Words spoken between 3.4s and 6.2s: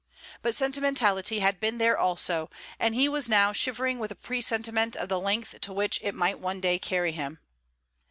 shivering with a presentiment of the length to which it